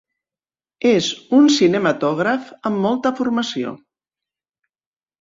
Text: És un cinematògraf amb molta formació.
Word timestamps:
És 0.91 1.09
un 1.41 1.51
cinematògraf 1.59 2.51
amb 2.73 2.83
molta 2.89 3.15
formació. 3.23 3.79